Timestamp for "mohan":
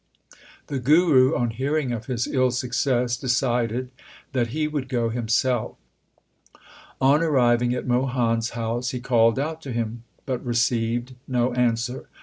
7.85-8.37